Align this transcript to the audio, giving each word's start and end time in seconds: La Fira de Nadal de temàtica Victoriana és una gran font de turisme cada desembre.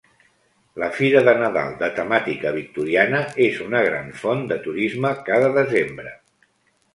La 0.83 0.87
Fira 0.99 1.19
de 1.27 1.35
Nadal 1.41 1.75
de 1.81 1.89
temàtica 1.99 2.53
Victoriana 2.55 3.19
és 3.49 3.61
una 3.67 3.83
gran 3.89 4.09
font 4.23 4.43
de 4.53 4.59
turisme 4.65 5.13
cada 5.29 5.53
desembre. 5.61 6.17